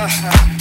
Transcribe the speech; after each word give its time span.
Uh-huh 0.00 0.57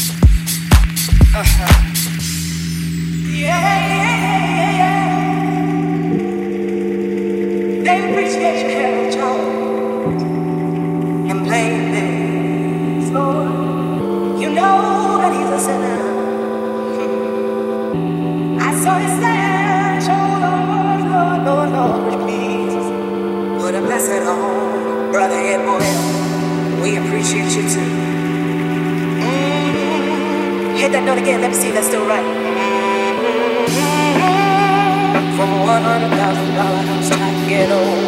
blessed 23.97 24.23
home, 24.23 25.11
brother 25.11 25.33
Edward. 25.33 26.81
We 26.83 26.97
appreciate 26.97 27.55
you 27.55 27.67
too. 27.67 28.06
Hit 30.77 30.91
that 30.91 31.03
note 31.03 31.17
again, 31.17 31.41
let 31.41 31.49
me 31.49 31.57
see 31.57 31.69
if 31.69 31.73
that's 31.73 31.87
still 31.87 32.05
right. 32.05 32.23
From 35.35 35.49
one 35.65 35.81
hundred 35.81 36.13
thousand 36.15 36.53
dollar 36.53 36.83
house 36.85 37.11
I 37.11 37.17
can 37.17 37.49
get 37.49 37.71
old. 37.73 38.05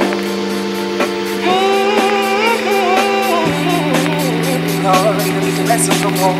Already 4.85 5.31
the 5.33 5.41
meeting 5.41 5.65
less 5.65 5.89
from 5.99 6.13
home. 6.21 6.37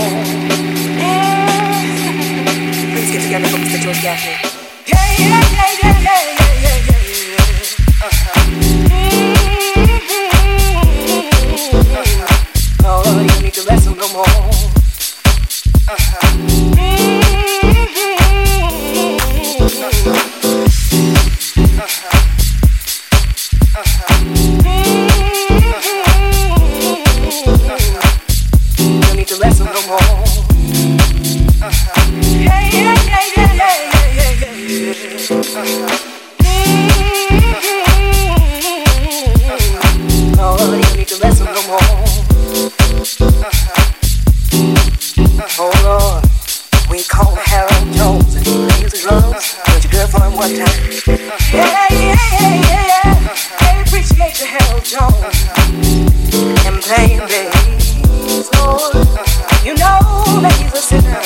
Please 2.94 3.09
get 3.12 3.22
together, 3.25 3.48
focus 3.50 3.73
that 3.73 3.81
you're. 3.84 3.98
Yeah, 3.98 4.18
yeah, 5.18 5.42
yeah, 5.50 5.81
yeah. 5.81 5.98
Yeah, 50.40 50.56
yeah, 51.52 52.16
yeah, 52.40 52.72
yeah. 52.72 53.12
Appreciate 53.82 54.36
the 54.40 54.47
And 56.66 56.80
You 59.66 59.75
know 59.75 60.00
a 60.74 60.81
sinner. 60.81 61.19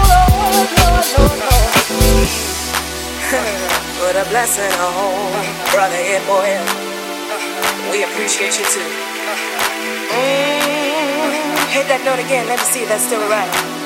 what 4.02 4.14
a 4.14 4.28
blessing, 4.28 4.74
oh, 4.76 5.32
brother 5.72 5.96
boy. 6.26 6.52
We 7.90 8.04
appreciate 8.04 8.58
you 8.58 8.66
too. 8.66 8.84
Mm-hmm. 10.12 11.72
Hit 11.72 11.88
that 11.88 12.02
note 12.04 12.20
again. 12.20 12.46
Let 12.46 12.58
me 12.58 12.64
see 12.66 12.82
if 12.82 12.88
that's 12.90 13.04
still 13.04 13.26
right. 13.30 13.85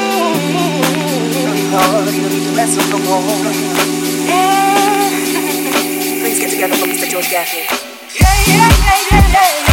yours, 1.71 2.17
you 2.17 2.29
need 2.29 2.43
to 2.43 2.51
mess 2.55 2.75
with 2.75 2.89
the 2.89 2.97
wall. 3.09 3.21
Please 6.21 6.39
get 6.39 6.49
together 6.51 6.75
for 6.75 6.85
Mr. 6.85 7.09
George 7.09 7.29
Gaffney. 7.29 7.65
Yeah, 8.19 8.27
yeah, 8.47 8.69
yeah, 9.11 9.27
yeah, 9.31 9.65
yeah. 9.65 9.70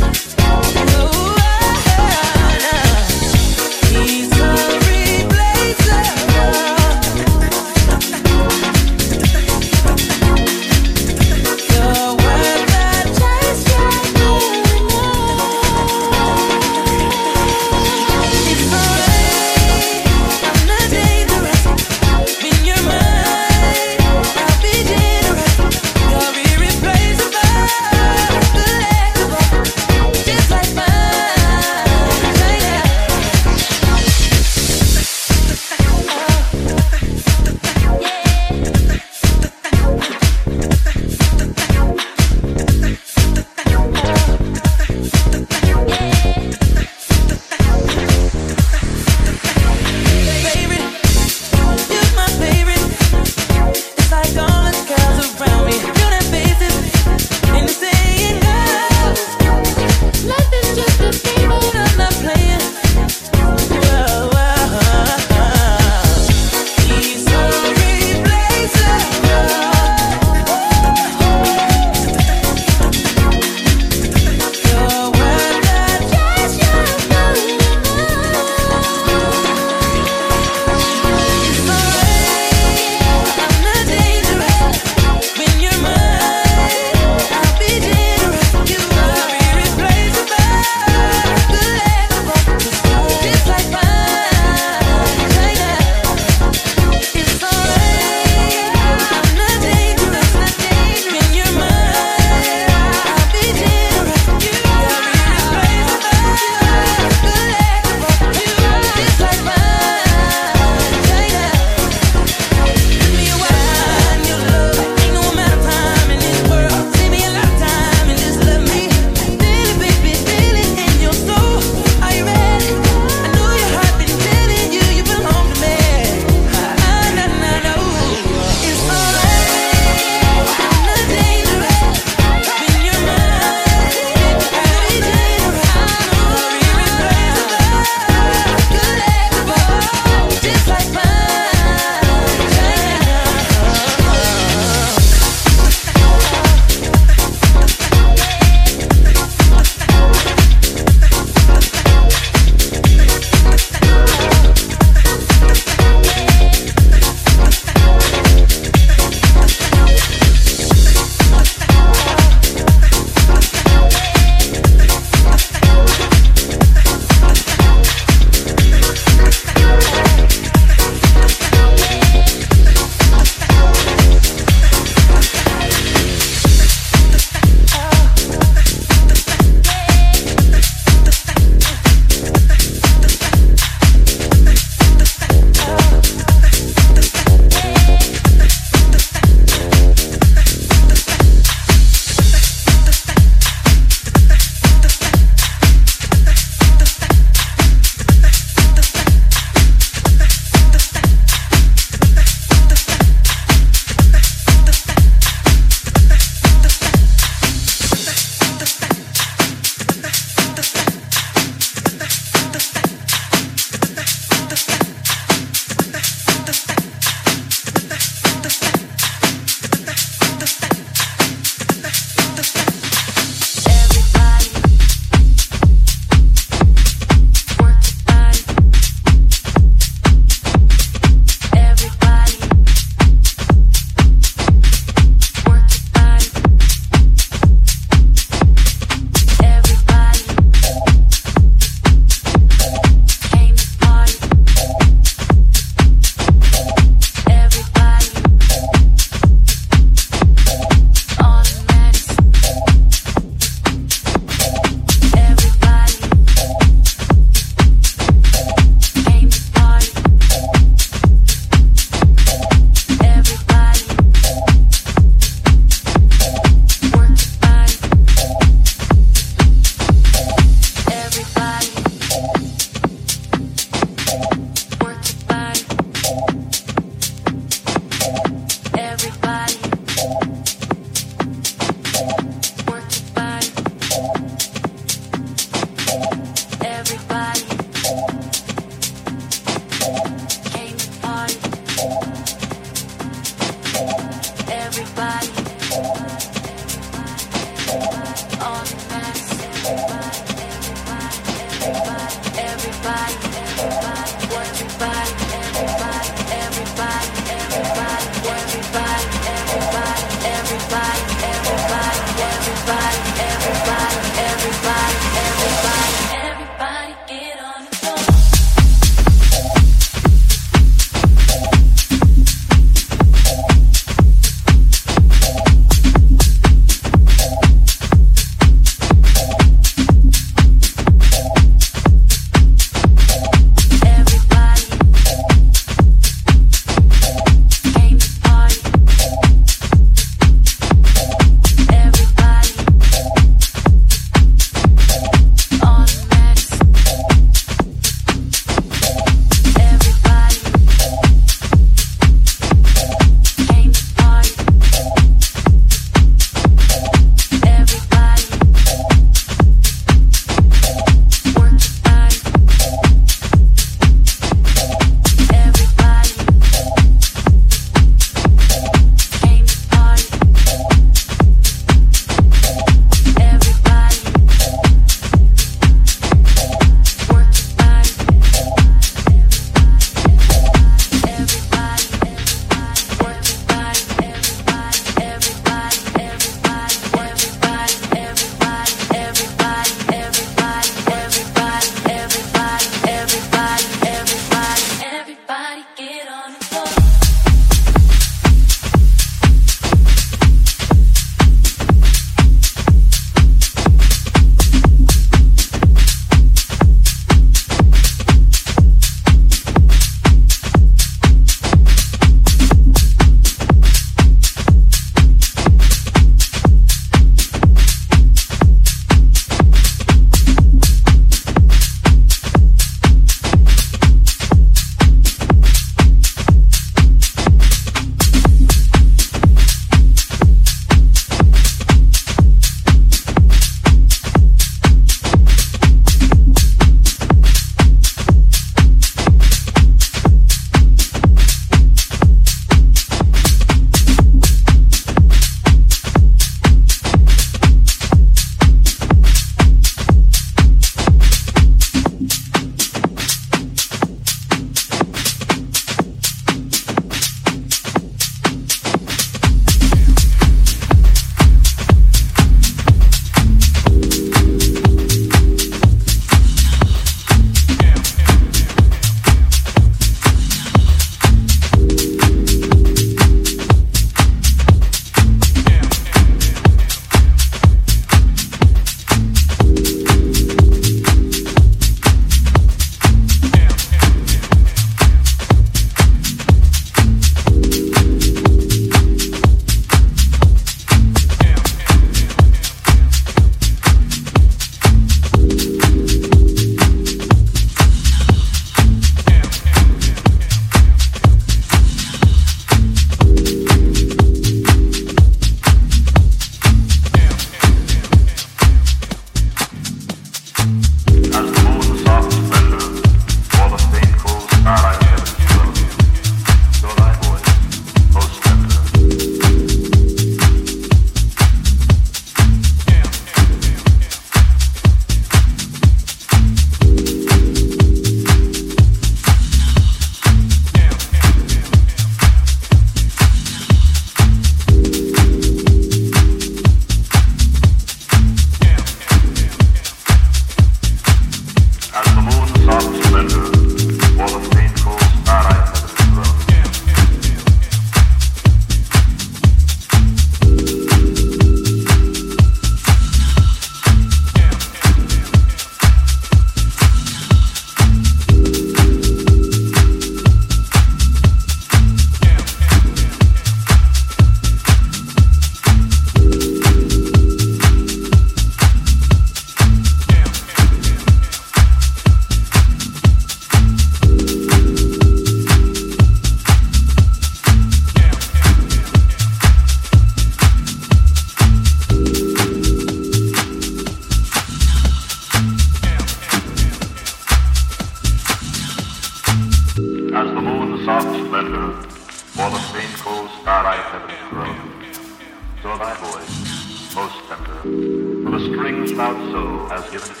From 599.48 599.56
a 599.56 599.62
string's 599.62 600.00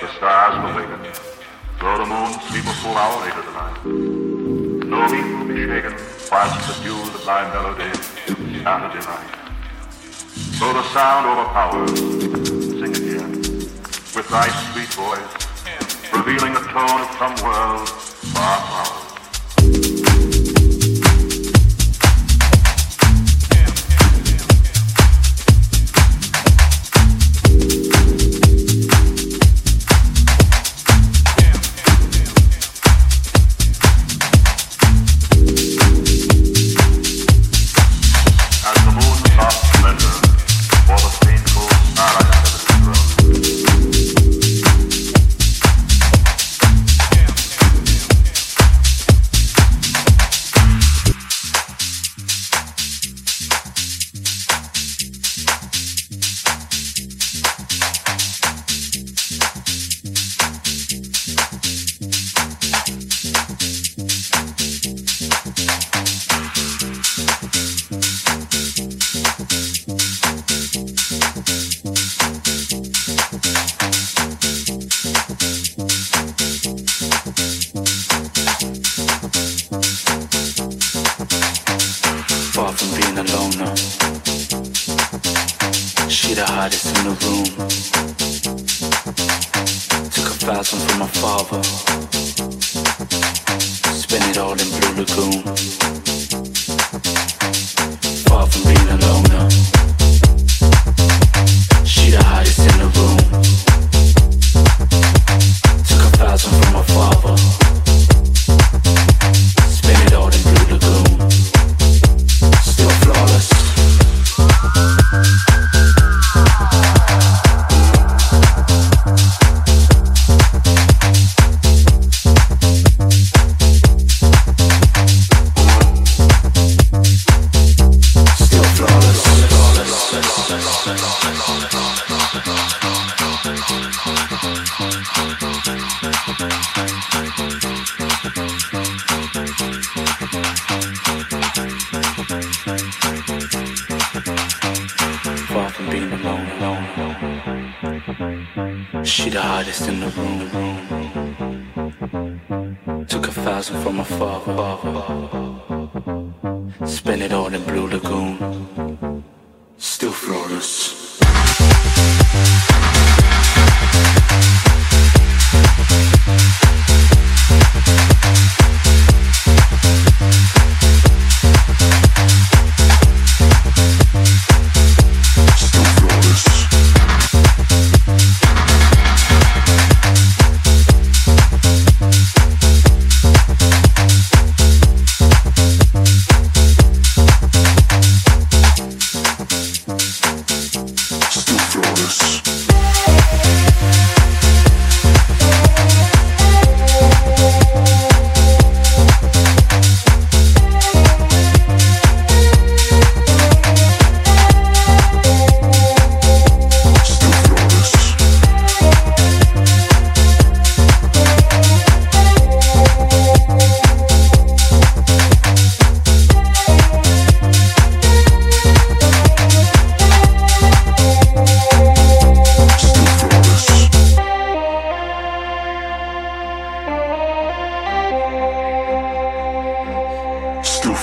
The 0.00 0.08
stars 0.16 0.54
has 0.54 0.74
given 0.76 1.00
tone. 1.02 1.12
The 1.78 1.84
moon 2.06 2.06
awakened, 2.06 2.66
a 2.66 2.72
full 2.82 2.96
hour 2.96 3.20
later 3.22 3.42
tonight. 3.42 3.84
No 4.86 5.06
leaf 5.06 5.26
will 5.38 5.48
be 5.48 5.66
shaken 5.66 5.94
whilst 6.30 6.66
the 6.66 6.74
tune 6.82 7.08
of 7.08 7.24
thy 7.24 7.42
melody 7.52 7.90
Saturday 8.62 9.04
night. 9.06 9.34
Though 10.58 10.74
the 10.74 10.82
sound 10.94 11.26
overpowers, 11.26 11.98
sing 12.78 12.94
again 12.94 13.32
with 14.14 14.28
thy 14.28 14.48
sweet 14.70 14.90
voice, 14.94 15.32
revealing 16.12 16.54
the 16.54 16.66
tone 16.70 17.00
of 17.00 17.10
some 17.18 17.34
world 17.44 17.88
far 18.34 18.58
from 18.60 19.07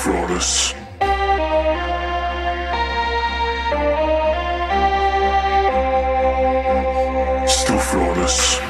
Flores. 0.01 0.75
Still 7.47 7.79
Flores. 7.79 8.64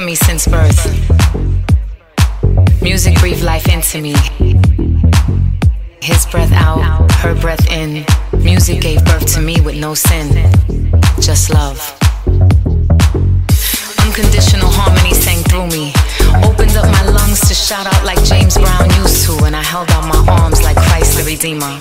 To 0.00 0.06
me. 0.06 0.14
Since 0.14 0.46
birth. 0.46 0.80
Music 2.82 3.18
breathed 3.18 3.42
life 3.42 3.66
into 3.68 4.00
me. 4.00 4.14
His 6.00 6.26
breath 6.26 6.52
out, 6.52 7.10
her 7.22 7.34
breath 7.34 7.66
in. 7.70 8.04
Music 8.32 8.80
gave 8.80 9.04
birth 9.04 9.26
to 9.34 9.40
me 9.40 9.60
with 9.60 9.76
no 9.76 9.94
sin, 9.94 10.28
just 11.20 11.50
love. 11.50 11.78
Unconditional 14.04 14.70
harmony 14.70 15.14
sang 15.14 15.42
through 15.44 15.68
me. 15.68 15.92
Opened 16.44 16.76
up 16.76 16.86
my 16.90 17.04
lungs 17.10 17.40
to 17.48 17.54
shout 17.54 17.86
out 17.86 18.04
like 18.04 18.22
James 18.24 18.56
Brown 18.56 18.88
used 19.02 19.26
to, 19.26 19.44
and 19.44 19.54
I 19.54 19.62
held 19.62 19.90
out 19.90 20.04
my 20.06 20.32
arms 20.40 20.62
like 20.62 20.76
Christ 20.76 21.18
the 21.18 21.24
Redeemer. 21.24 21.80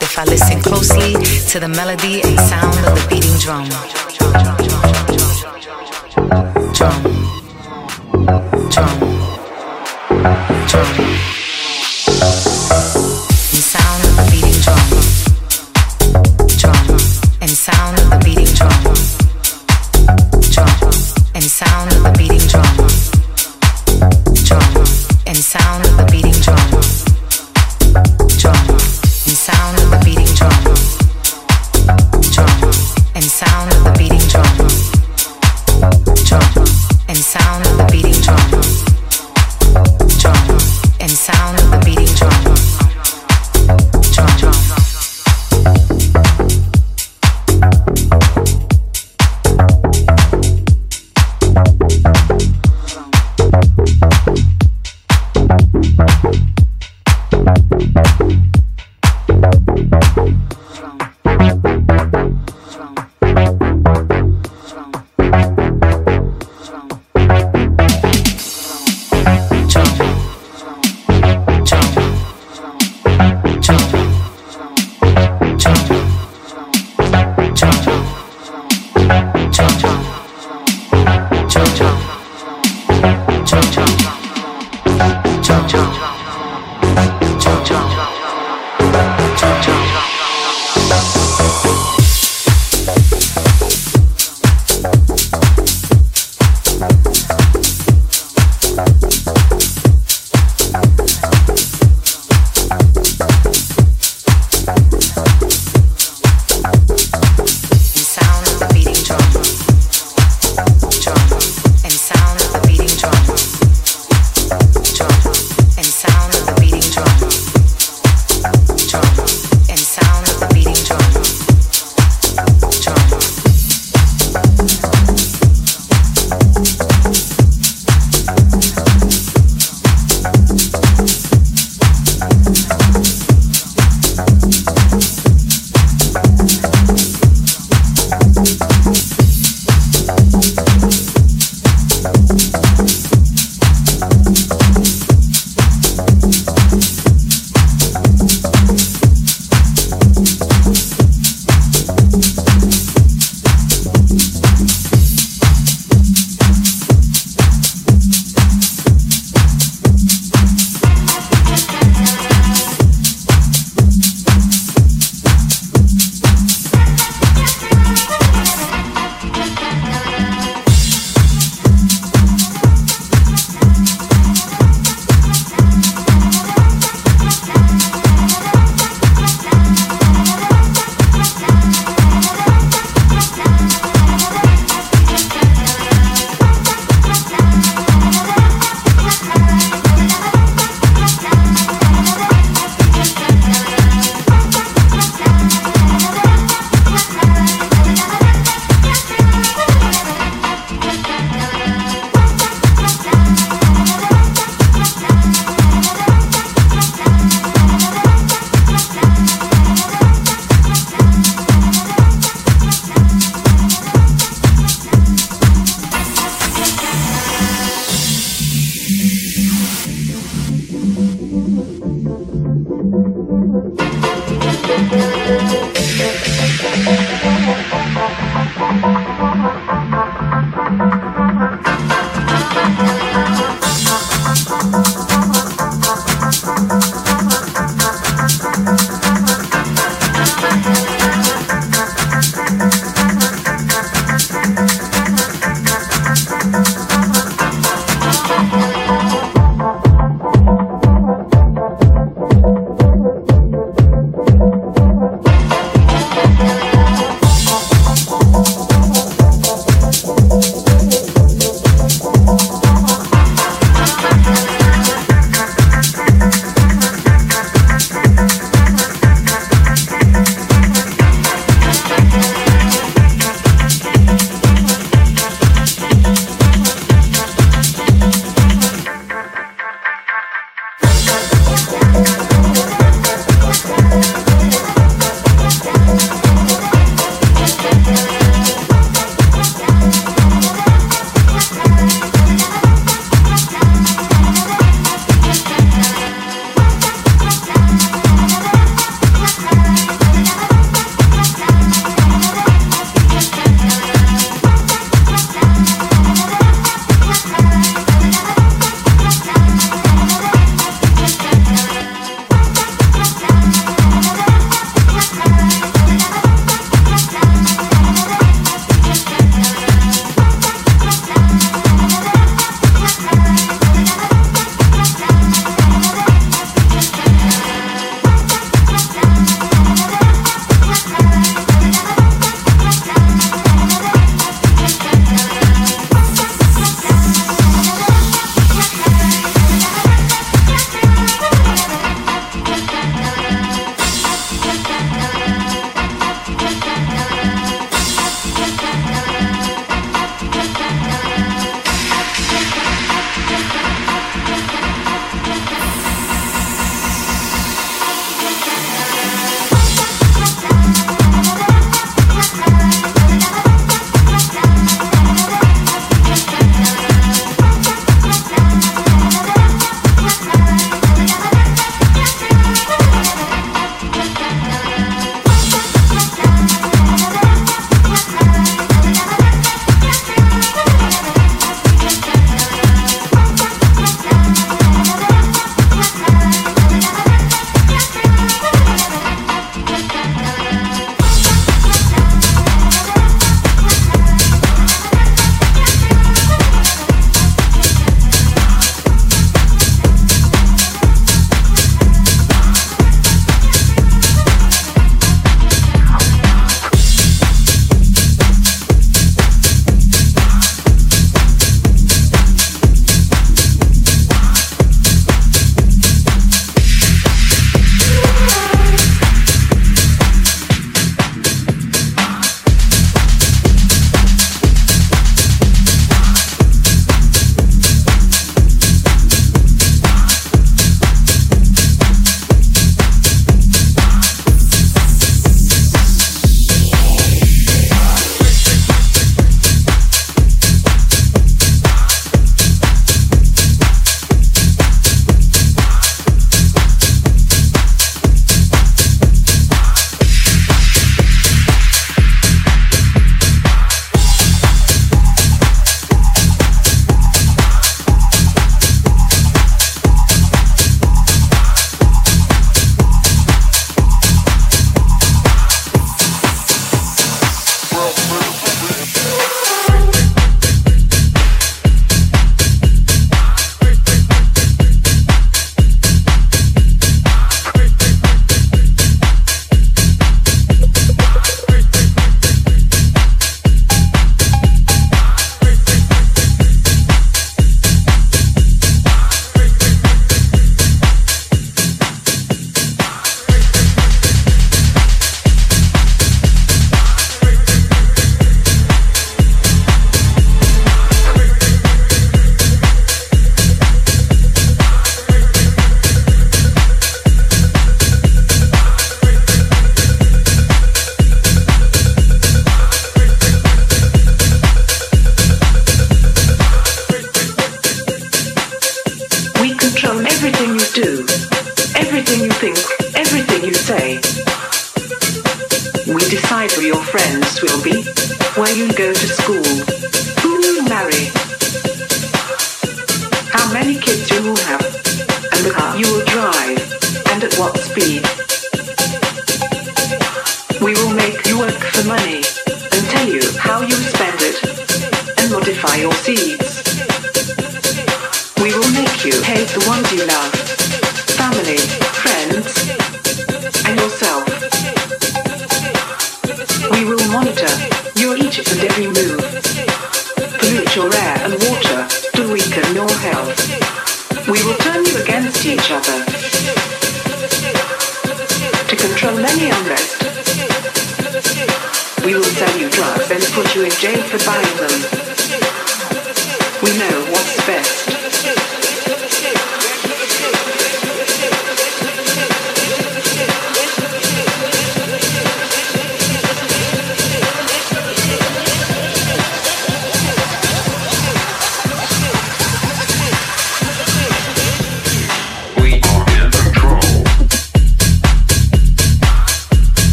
If 0.00 0.18
I 0.18 0.24
listen 0.24 0.60
closely 0.60 1.12
to 1.50 1.60
the 1.60 1.68
melody 1.68 2.22
and 2.22 2.38
sound 2.40 2.76
of 2.86 2.94
the 2.94 3.06
beating 3.08 3.38
drum. 3.38 4.09
Drum. 6.72 6.94
Drum 8.70 9.20
drum. 10.70 11.09